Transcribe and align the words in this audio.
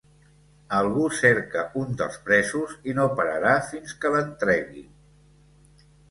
Algú 0.75 1.01
cerca 1.17 1.65
un 1.81 1.91
dels 1.99 2.15
presos 2.29 2.73
i 2.91 2.95
no 2.99 3.05
pararà 3.19 3.51
fins 3.67 3.93
que 4.05 4.11
l’en 4.15 4.31
tregui. 4.45 4.83